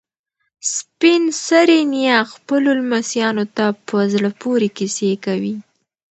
سپین 0.75 1.23
سرې 1.45 1.79
نیا 1.93 2.17
خپلو 2.33 2.69
لمسیانو 2.79 3.45
ته 3.55 3.65
په 3.87 3.97
زړه 4.13 4.29
پورې 4.41 4.67
کیسې 4.77 5.11
کوي. 5.25 5.55